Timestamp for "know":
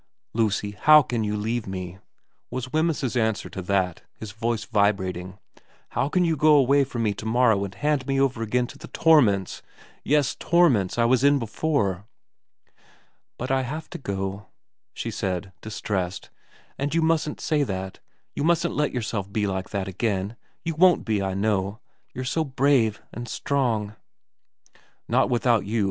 21.35-21.79